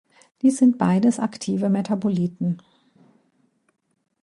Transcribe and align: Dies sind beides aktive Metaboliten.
Dies 0.41 0.57
sind 0.57 0.79
beides 0.79 1.19
aktive 1.19 1.69
Metaboliten. 1.69 2.57